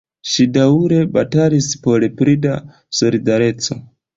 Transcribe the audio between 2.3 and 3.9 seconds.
da solidareco.